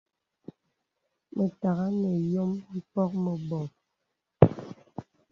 [1.35, 3.65] Mə̀tàghā nə yɔ̄m mpɔ̄k meboŋ.